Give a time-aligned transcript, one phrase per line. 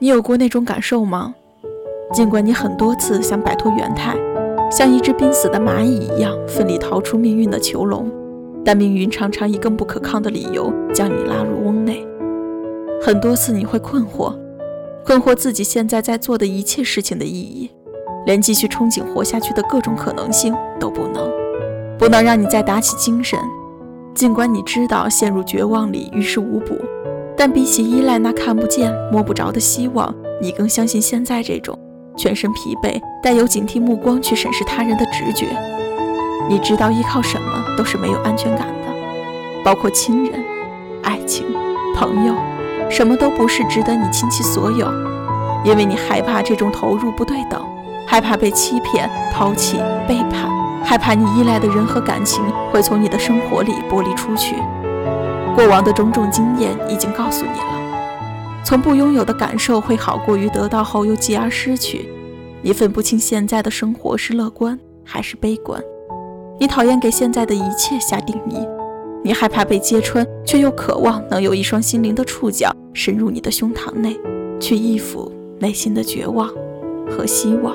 [0.00, 1.34] 你有过那种感受吗？
[2.12, 4.16] 尽管你很多次想摆脱原态，
[4.70, 8.08] 像一只濒死的蚂蚁一样奋力逃出命运的囚笼，
[8.64, 12.06] 但命运常常以更不可抗的理由将你拉入瓮内。
[13.02, 14.32] 很多次你会困惑，
[15.04, 17.68] 困惑自己现在在做的一切事情的意义，
[18.24, 21.28] 连继续憧憬活下去的各种可能性都不能，
[21.98, 23.36] 不能让你再打起精神。
[24.14, 26.76] 尽管你知道陷入绝望里于事无补。
[27.38, 31.78] 但比起依赖那看不见、摸不着的希望，你更相信现在这种
[32.16, 35.46] 全身疲惫、带有警惕目光去审视他人的直觉。
[36.50, 40.44] 你知道依靠什么都是没有安全感的，包括亲人、
[41.04, 41.46] 爱情、
[41.94, 42.34] 朋友，
[42.90, 44.88] 什么都不是值得你倾其所有，
[45.62, 47.64] 因为你害怕这种投入不对等，
[48.04, 49.76] 害怕被欺骗、抛弃、
[50.08, 50.50] 背叛，
[50.82, 52.42] 害怕你依赖的人和感情
[52.72, 54.56] 会从你的生活里剥离出去。
[55.58, 62.08] 过往的种种经验已经告诉你了，从不拥有的感受会好过于得到后又继而失去。
[62.62, 65.82] 你分不清现在的生活是乐观还是悲观，
[66.60, 68.64] 你讨厌给现在的一切下定义，
[69.24, 74.16] 你害怕被揭穿，却又渴望能有一双心灵的触角深入你的胸膛内，
[74.60, 76.48] 去依附内心的绝望
[77.10, 77.74] 和希望。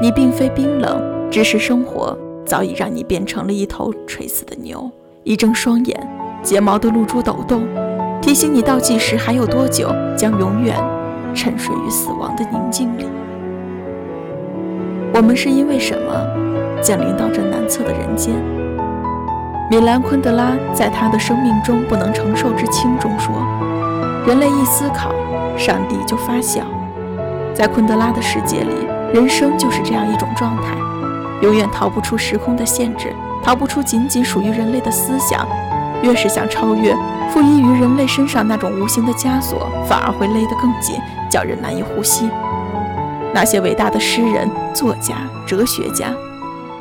[0.00, 2.16] 你并非冰冷，只是生活
[2.46, 4.90] 早已让你变成了一头垂死的牛。
[5.22, 6.23] 一睁双眼。
[6.44, 7.66] 睫毛的露珠抖动，
[8.20, 10.76] 提醒你倒计时还有多久，将永远
[11.34, 13.06] 沉睡于死亡的宁静里。
[15.14, 16.12] 我们是因为什么
[16.82, 18.34] 降临到这难测的人间？
[19.70, 23.34] 米兰昆德拉在他的《生命中不能承受之轻》中说
[24.28, 25.10] ：“人类一思考，
[25.56, 26.62] 上帝就发笑。”
[27.54, 30.76] 在昆德拉的世界里，人生就是这样一种状态，
[31.40, 35.46] 永远逃不出时空的限制，逃不出仅仅属于人类的思想。
[36.04, 36.94] 越是想超越，
[37.32, 40.96] 附依于人类身上那种无形的枷锁，反而会勒得更紧，
[41.30, 42.28] 叫人难以呼吸。
[43.32, 45.16] 那些伟大的诗人、作家、
[45.46, 46.14] 哲学家，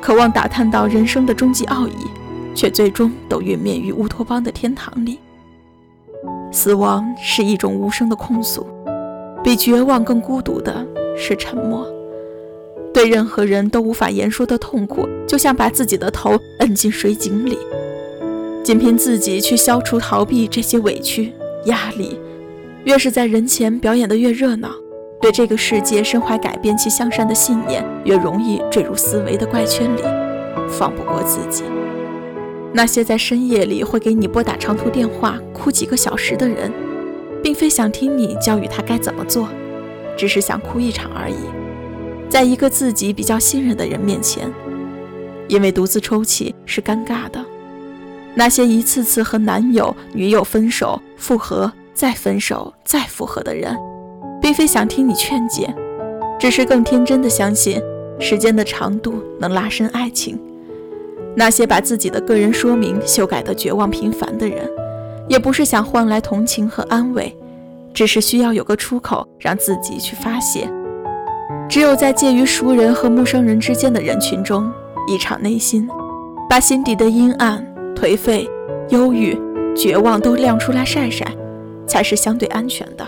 [0.01, 2.07] 渴望打探到人生的终极奥义，
[2.53, 5.19] 却最终都陨灭于乌托邦的天堂里。
[6.51, 8.67] 死亡是一种无声的控诉，
[9.41, 10.85] 比绝望更孤独的
[11.17, 11.87] 是沉默。
[12.93, 17.57] 对任何人都无法言说的痛苦，就像把自己的头摁进水井里。
[18.63, 21.33] 仅凭自己去消除、逃避这些委屈、
[21.65, 22.17] 压力，
[22.85, 24.71] 越是在人前表演的越热闹，
[25.21, 30.01] 对这个世界身怀改变其向善的信念，越容易坠入思维的怪圈里，
[30.69, 31.65] 放不过自己。
[32.71, 36.71] 那些在深夜里会给你拨打长途电话、哭几个小时的人，
[37.43, 39.49] 并非想听你教育他该怎么做，
[40.17, 41.35] 只是想哭一场而已。
[42.29, 44.49] 在一个自己比较信任的人面前，
[45.49, 47.43] 因为独自抽泣是尴尬的。
[48.35, 53.77] 那些一次次和男友、女友分手、复合、再分手、再复合的人，
[54.41, 55.73] 并非想听你劝解，
[56.39, 57.79] 只是更天真的相信
[58.19, 60.39] 时间的长度能拉伸爱情。
[61.35, 64.67] 那些把自己的个人说明修改的绝望平凡的人，
[65.27, 67.35] 也不是想换来同情和安慰，
[67.93, 70.67] 只是需要有个出口让自己去发泄。
[71.69, 74.71] 只有在介于熟人和陌生人之间的人群中，
[75.07, 75.87] 一场内心，
[76.49, 77.72] 把心底的阴暗。
[77.95, 78.49] 颓废、
[78.89, 79.39] 忧郁、
[79.75, 81.25] 绝望都亮出来晒晒，
[81.87, 83.05] 才是相对安全的。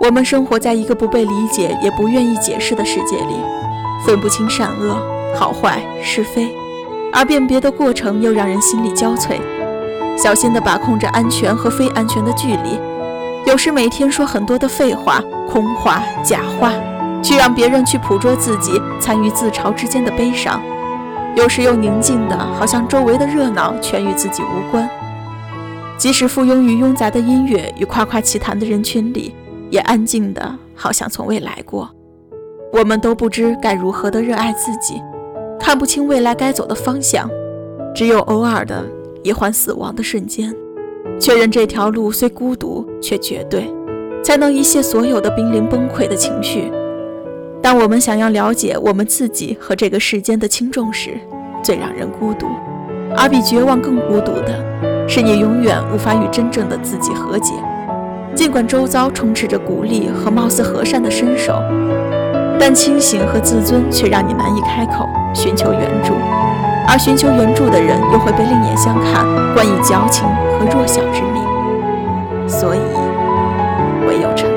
[0.00, 3.34] 我们生活在一个不被理解也不愿意解释的世界里，
[4.06, 4.96] 分不清善恶、
[5.36, 6.50] 好坏、是非，
[7.12, 9.38] 而辨别的过程又让人心力交瘁。
[10.16, 12.78] 小心地把控着安全和非安全的距离，
[13.46, 16.72] 有时每天说很多的废话、空话、假话，
[17.22, 20.60] 去让别人去捕捉自己参与自嘲之间的悲伤。
[21.36, 24.88] 有时又宁静的，好像周围的热闹全与自己无关。
[25.96, 29.34] 即使附庸于庸杂的音乐与夸夸其谈的人群里，
[29.70, 31.88] 也安静的，好像从未来过。
[32.72, 35.02] 我们都不知该如何的热爱自己，
[35.58, 37.28] 看不清未来该走的方向，
[37.94, 38.84] 只有偶尔的
[39.22, 40.54] 一环死亡的瞬间，
[41.18, 43.72] 确认这条路虽孤独却绝对，
[44.22, 46.72] 才能一泻所有的濒临崩溃的情绪。
[47.62, 51.10] 当我们想要了解我们自己和这个世间的轻重时，
[51.62, 52.46] 最让人孤独；
[53.16, 57.52] 而比绝望更孤独的，是你永远无法与真正的自己和解。
[58.34, 61.62] 尽管周遭充斥着鼓励和貌似和善的伸手，
[62.58, 66.14] 但清醒和自尊却让你难以开口寻求援助，
[66.88, 70.26] 而寻求援助的人又会被另眼相看，冠以矫情
[70.58, 72.48] 和弱小之名。
[72.48, 72.80] 所以。
[74.08, 74.49] 唯有成